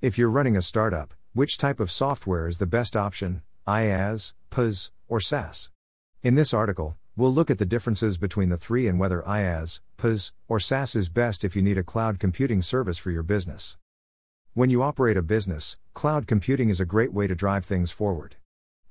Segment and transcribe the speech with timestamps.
[0.00, 4.92] If you're running a startup, which type of software is the best option, IaaS, PaaS,
[5.08, 5.72] or SaaS?
[6.22, 10.30] In this article, we'll look at the differences between the three and whether IaaS, PaaS,
[10.46, 13.76] or SaaS is best if you need a cloud computing service for your business.
[14.54, 18.36] When you operate a business, cloud computing is a great way to drive things forward.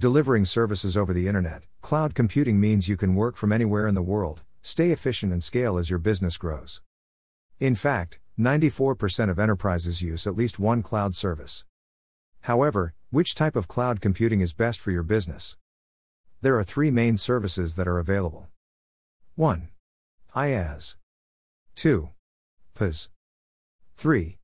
[0.00, 4.00] Delivering services over the internet, cloud computing means you can work from anywhere in the
[4.00, 6.80] world, stay efficient, and scale as your business grows.
[7.60, 11.64] In fact, 94% of enterprises use at least one cloud service.
[12.40, 15.56] However, which type of cloud computing is best for your business?
[16.40, 18.48] There are three main services that are available
[19.36, 19.68] 1.
[20.34, 20.96] IaaS,
[21.76, 22.10] 2.
[22.74, 23.08] PaaS,
[23.96, 24.38] 3.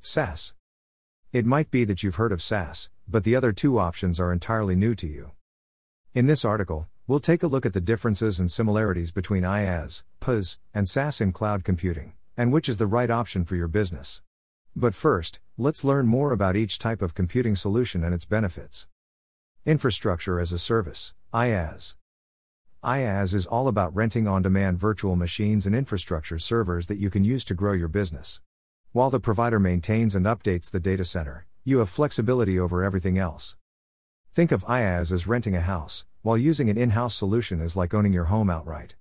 [0.00, 0.54] SaaS.
[1.30, 4.74] It might be that you've heard of SaaS, but the other two options are entirely
[4.74, 5.32] new to you.
[6.14, 10.58] In this article, we'll take a look at the differences and similarities between IaaS, PaaS,
[10.72, 14.22] and SaaS in cloud computing, and which is the right option for your business.
[14.76, 18.88] But first, let's learn more about each type of computing solution and its benefits.
[19.64, 21.94] Infrastructure as a Service, IaaS.
[22.82, 27.24] IaaS is all about renting on demand virtual machines and infrastructure servers that you can
[27.24, 28.40] use to grow your business.
[28.92, 33.56] While the provider maintains and updates the data center, you have flexibility over everything else.
[34.34, 37.94] Think of IaaS as renting a house, while using an in house solution is like
[37.94, 38.96] owning your home outright.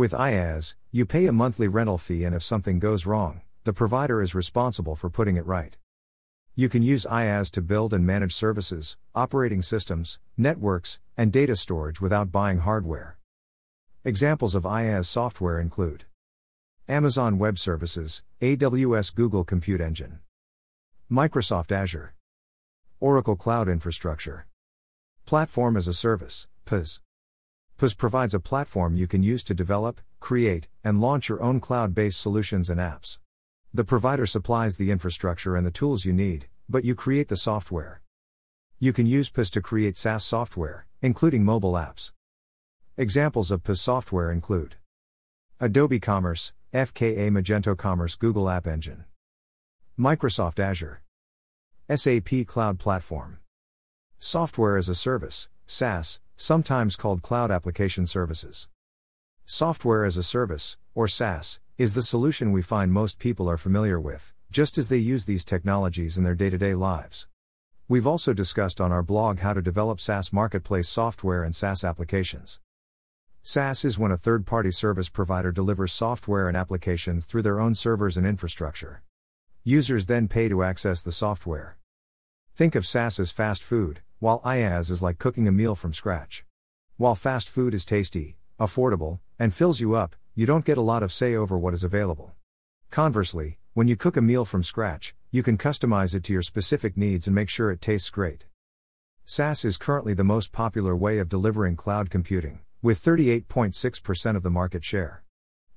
[0.00, 4.22] With IaaS, you pay a monthly rental fee, and if something goes wrong, the provider
[4.22, 5.76] is responsible for putting it right.
[6.54, 12.00] You can use IaaS to build and manage services, operating systems, networks, and data storage
[12.00, 13.18] without buying hardware.
[14.02, 16.06] Examples of IaaS software include
[16.88, 20.20] Amazon Web Services, AWS Google Compute Engine,
[21.10, 22.14] Microsoft Azure,
[23.00, 24.46] Oracle Cloud Infrastructure,
[25.26, 27.00] Platform as a Service, PaaS.
[27.80, 31.94] PaaS provides a platform you can use to develop, create, and launch your own cloud
[31.94, 33.18] based solutions and apps.
[33.72, 38.02] The provider supplies the infrastructure and the tools you need, but you create the software.
[38.80, 42.12] You can use PaaS to create SaaS software, including mobile apps.
[42.98, 44.76] Examples of PaaS software include
[45.58, 49.06] Adobe Commerce, FKA Magento Commerce Google App Engine.
[49.98, 51.00] Microsoft Azure.
[51.88, 53.38] SAP Cloud Platform.
[54.18, 58.66] Software as a Service, SaaS, sometimes called Cloud Application Services.
[59.44, 64.00] Software as a Service, or SaaS, is the solution we find most people are familiar
[64.00, 67.28] with, just as they use these technologies in their day to day lives.
[67.88, 72.58] We've also discussed on our blog how to develop SaaS marketplace software and SaaS applications.
[73.42, 77.74] SaaS is when a third party service provider delivers software and applications through their own
[77.74, 79.02] servers and infrastructure.
[79.62, 81.76] Users then pay to access the software.
[82.60, 86.44] Think of SaaS as fast food, while IaaS is like cooking a meal from scratch.
[86.98, 91.02] While fast food is tasty, affordable, and fills you up, you don't get a lot
[91.02, 92.32] of say over what is available.
[92.90, 96.98] Conversely, when you cook a meal from scratch, you can customize it to your specific
[96.98, 98.44] needs and make sure it tastes great.
[99.24, 104.50] SaaS is currently the most popular way of delivering cloud computing with 38.6% of the
[104.50, 105.24] market share.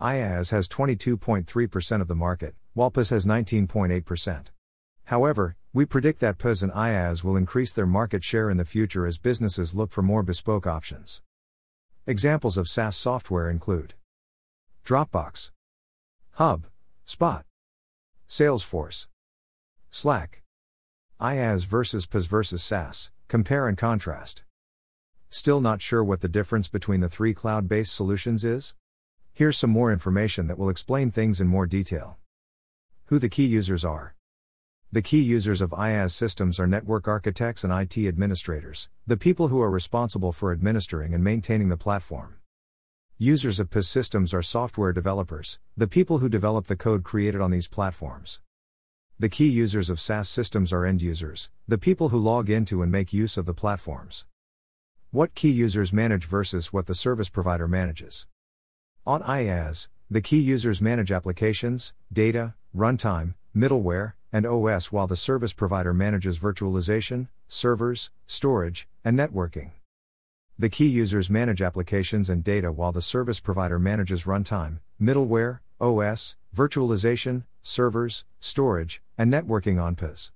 [0.00, 4.46] IaaS has 22.3% of the market, while PaaS has 19.8%.
[5.04, 9.06] However, we predict that PaaS and IaaS will increase their market share in the future
[9.06, 11.22] as businesses look for more bespoke options.
[12.06, 13.94] Examples of SaaS software include
[14.84, 15.50] Dropbox,
[16.32, 16.66] Hub,
[17.06, 17.46] Spot,
[18.28, 19.06] Salesforce,
[19.90, 20.42] Slack.
[21.18, 24.42] IaaS versus PaaS versus SaaS, compare and contrast.
[25.30, 28.74] Still not sure what the difference between the three cloud based solutions is?
[29.32, 32.18] Here's some more information that will explain things in more detail.
[33.06, 34.14] Who the key users are.
[34.94, 39.58] The key users of IaaS systems are network architects and IT administrators, the people who
[39.62, 42.34] are responsible for administering and maintaining the platform.
[43.16, 47.50] Users of PaaS systems are software developers, the people who develop the code created on
[47.50, 48.42] these platforms.
[49.18, 52.92] The key users of SaaS systems are end users, the people who log into and
[52.92, 54.26] make use of the platforms.
[55.10, 58.26] What key users manage versus what the service provider manages.
[59.06, 65.52] On IaaS, the key users manage applications, data, runtime, middleware, and OS while the service
[65.52, 69.72] provider manages virtualization, servers, storage, and networking.
[70.58, 76.36] The key users manage applications and data while the service provider manages runtime, middleware, OS,
[76.54, 80.30] virtualization, servers, storage, and networking on PaaS.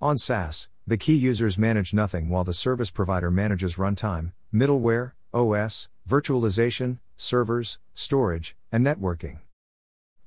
[0.00, 5.88] On SaaS, the key users manage nothing while the service provider manages runtime, middleware, OS,
[6.08, 9.38] virtualization, servers, storage, and networking.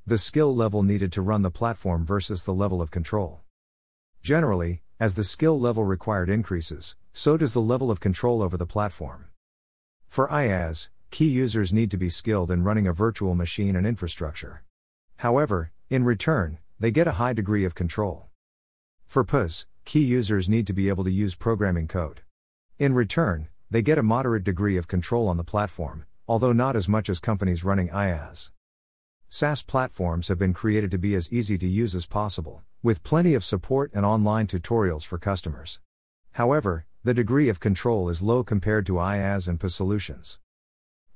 [0.07, 3.42] The skill level needed to run the platform versus the level of control.
[4.22, 8.68] Generally, as the skill level required increases, so does the level of control over the
[8.68, 9.25] platform.
[10.07, 14.63] For IaaS, key users need to be skilled in running a virtual machine and infrastructure.
[15.18, 18.28] However, in return, they get a high degree of control.
[19.08, 22.22] For PaaS, key users need to be able to use programming code.
[22.78, 26.88] In return, they get a moderate degree of control on the platform, although not as
[26.88, 28.51] much as companies running IaaS.
[29.38, 33.34] SaaS platforms have been created to be as easy to use as possible, with plenty
[33.34, 35.82] of support and online tutorials for customers.
[36.32, 40.40] However, the degree of control is low compared to IaaS and PaaS solutions.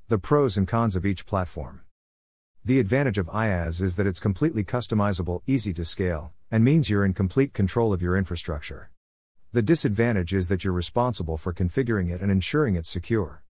[0.08, 1.80] The pros and cons of each platform.
[2.62, 7.06] The advantage of IaaS is that it's completely customizable, easy to scale, and means you're
[7.06, 8.90] in complete control of your infrastructure.
[9.52, 13.42] The disadvantage is that you're responsible for configuring it and ensuring it's secure.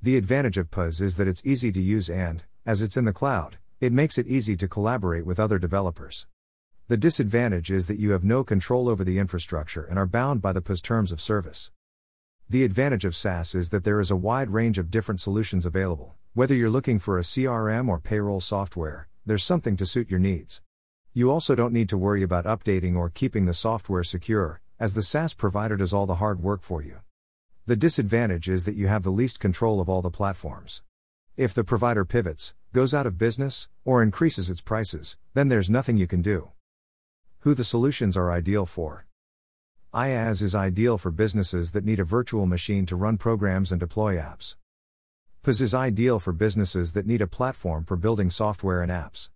[0.00, 3.12] The advantage of PaaS is that it's easy to use and, as it's in the
[3.12, 6.26] cloud, it makes it easy to collaborate with other developers.
[6.88, 10.52] The disadvantage is that you have no control over the infrastructure and are bound by
[10.52, 11.70] the PaaS terms of service.
[12.48, 16.14] The advantage of SaaS is that there is a wide range of different solutions available.
[16.34, 20.60] Whether you're looking for a CRM or payroll software, there's something to suit your needs.
[21.14, 25.02] You also don't need to worry about updating or keeping the software secure, as the
[25.02, 26.98] SaaS provider does all the hard work for you.
[27.64, 30.82] The disadvantage is that you have the least control of all the platforms.
[31.36, 35.96] If the provider pivots, goes out of business, or increases its prices, then there's nothing
[35.96, 36.50] you can do.
[37.40, 39.06] Who the solutions are ideal for.
[39.92, 44.14] IaaS is ideal for businesses that need a virtual machine to run programs and deploy
[44.16, 44.54] apps.
[45.42, 49.30] PaaS is ideal for businesses that need a platform for building software and apps.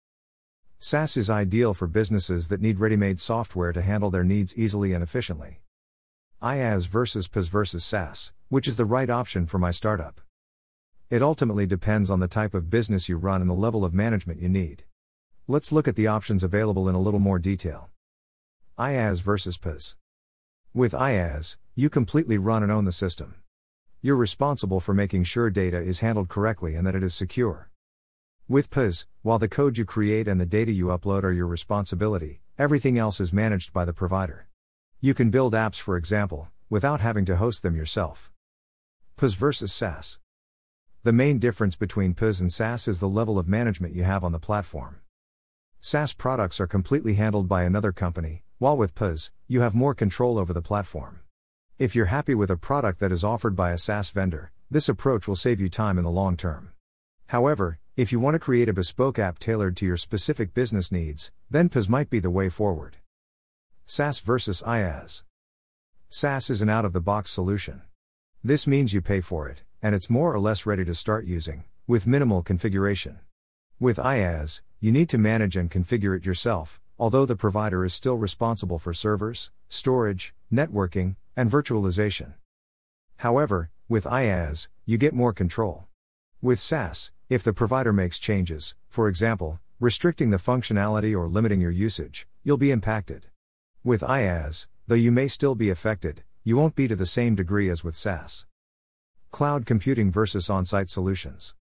[0.79, 4.93] SaaS is ideal for businesses that need ready made software to handle their needs easily
[4.93, 5.63] and efficiently.
[6.43, 10.21] IaaS versus PaaS versus SaaS, which is the right option for my startup?
[11.11, 14.41] It ultimately depends on the type of business you run and the level of management
[14.41, 14.85] you need.
[15.47, 17.91] Let's look at the options available in a little more detail.
[18.79, 19.97] IaaS versus PaaS.
[20.73, 23.35] With IaaS, you completely run and own the system.
[24.01, 27.71] You're responsible for making sure data is handled correctly and that it is secure.
[28.49, 32.41] With PaaS, while the code you create and the data you upload are your responsibility,
[32.59, 34.49] everything else is managed by the provider.
[35.03, 38.33] You can build apps, for example, without having to host them yourself.
[39.19, 40.19] PaaS versus SaaS.
[41.05, 44.33] The main difference between PaaS and SaaS is the level of management you have on
[44.33, 45.01] the platform.
[45.79, 50.39] SaaS products are completely handled by another company, while with PaaS, you have more control
[50.39, 51.21] over the platform.
[51.79, 55.29] If you're happy with a product that is offered by a SaaS vendor, this approach
[55.29, 56.73] will save you time in the long term.
[57.27, 61.31] However, if you want to create a bespoke app tailored to your specific business needs,
[61.51, 62.97] then PaaS might be the way forward.
[63.85, 65.23] SaaS versus IaaS.
[66.09, 67.83] SaaS is an out of the box solution.
[68.43, 71.63] This means you pay for it, and it's more or less ready to start using,
[71.87, 73.19] with minimal configuration.
[73.79, 78.15] With IaaS, you need to manage and configure it yourself, although the provider is still
[78.15, 82.33] responsible for servers, storage, networking, and virtualization.
[83.19, 85.85] However, with IaaS, you get more control.
[86.41, 91.71] With SaaS, if the provider makes changes, for example, restricting the functionality or limiting your
[91.71, 93.27] usage, you'll be impacted.
[93.85, 97.69] With IaaS, though you may still be affected, you won't be to the same degree
[97.69, 98.47] as with SaaS.
[99.35, 101.55] Cloud computing versus on site solutions.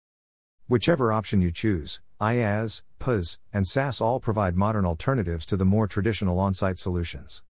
[0.66, 5.86] Whichever option you choose, IaaS, PaaS, and SaaS all provide modern alternatives to the more
[5.86, 7.44] traditional on site solutions.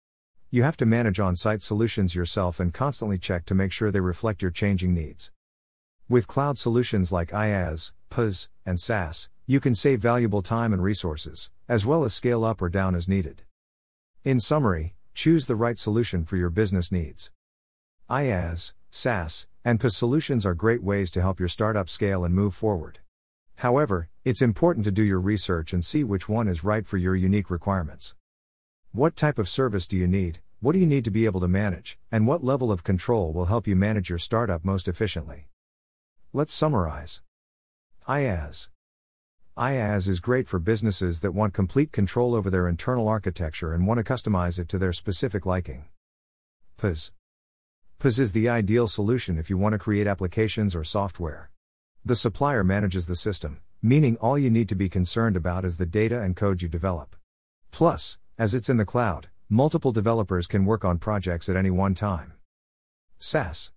[0.50, 4.00] You have to manage on site solutions yourself and constantly check to make sure they
[4.00, 5.30] reflect your changing needs.
[6.08, 11.48] With cloud solutions like IaaS, PaaS, and SaaS, you can save valuable time and resources,
[11.68, 13.42] as well as scale up or down as needed.
[14.24, 17.30] In summary, choose the right solution for your business needs.
[18.10, 22.54] IaaS, SaaS, and PaaS solutions are great ways to help your startup scale and move
[22.54, 23.00] forward.
[23.56, 27.16] However, it's important to do your research and see which one is right for your
[27.16, 28.14] unique requirements.
[28.92, 30.40] What type of service do you need?
[30.60, 31.98] What do you need to be able to manage?
[32.10, 35.48] And what level of control will help you manage your startup most efficiently?
[36.32, 37.22] Let's summarize.
[38.08, 38.68] IaaS.
[39.56, 43.98] IaaS is great for businesses that want complete control over their internal architecture and want
[43.98, 45.86] to customize it to their specific liking.
[46.78, 47.10] PaaS.
[48.00, 51.50] PaaS is the ideal solution if you want to create applications or software.
[52.04, 55.84] The supplier manages the system, meaning all you need to be concerned about is the
[55.84, 57.16] data and code you develop.
[57.72, 61.92] Plus, as it's in the cloud, multiple developers can work on projects at any one
[61.92, 62.34] time.
[63.18, 63.72] SaaS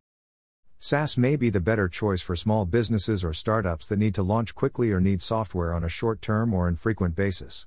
[0.77, 4.53] SaaS may be the better choice for small businesses or startups that need to launch
[4.53, 7.65] quickly or need software on a short term or infrequent basis.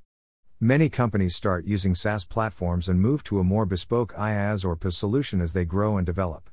[0.64, 4.94] Many companies start using SaaS platforms and move to a more bespoke IaaS or PaaS
[4.94, 6.48] solution as they grow and develop.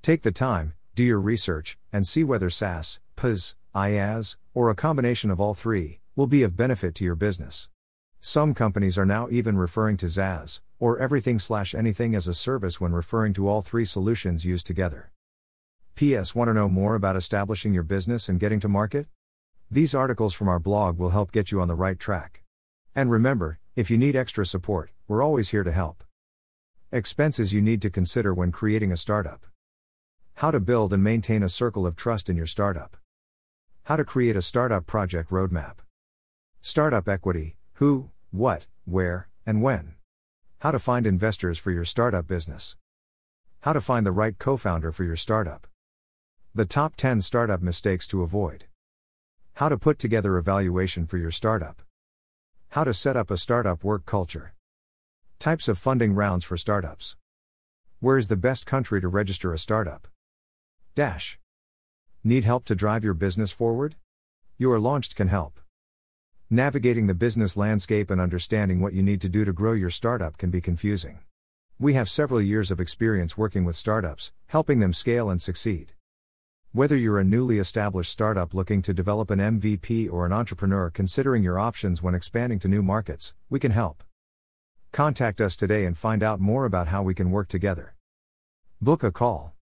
[0.00, 5.30] Take the time, do your research, and see whether SaaS, PaaS, IaaS, or a combination
[5.30, 7.68] of all three, will be of benefit to your business.
[8.22, 12.80] Some companies are now even referring to XaaS, or everything slash anything as a service
[12.80, 15.12] when referring to all three solutions used together.
[15.94, 16.34] P.S.
[16.34, 19.08] Want to know more about establishing your business and getting to market?
[19.70, 22.44] These articles from our blog will help get you on the right track.
[22.96, 26.02] And remember, if you need extra support, we're always here to help.
[26.90, 29.44] Expenses you need to consider when creating a startup.
[30.36, 32.96] How to build and maintain a circle of trust in your startup.
[33.84, 35.80] How to create a startup project roadmap.
[36.62, 39.96] Startup equity who, what, where, and when.
[40.60, 42.78] How to find investors for your startup business.
[43.60, 45.66] How to find the right co founder for your startup.
[46.54, 48.64] The top 10 startup mistakes to avoid.
[49.56, 51.82] How to put together a valuation for your startup.
[52.76, 54.52] How to set up a startup work culture.
[55.38, 57.16] Types of funding rounds for startups.
[58.00, 60.06] Where is the best country to register a startup?
[60.94, 61.38] Dash.
[62.22, 63.96] Need help to drive your business forward?
[64.58, 65.58] Your Launched can help.
[66.50, 70.36] Navigating the business landscape and understanding what you need to do to grow your startup
[70.36, 71.20] can be confusing.
[71.78, 75.94] We have several years of experience working with startups, helping them scale and succeed.
[76.76, 81.42] Whether you're a newly established startup looking to develop an MVP or an entrepreneur considering
[81.42, 84.04] your options when expanding to new markets, we can help.
[84.92, 87.94] Contact us today and find out more about how we can work together.
[88.78, 89.54] Book a call.